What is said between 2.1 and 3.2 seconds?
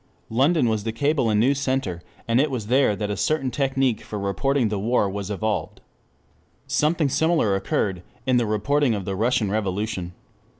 and it was there that a